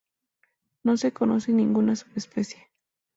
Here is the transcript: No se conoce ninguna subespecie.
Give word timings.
No 0.83 0.97
se 0.97 1.11
conoce 1.13 1.51
ninguna 1.53 1.95
subespecie. 1.95 2.67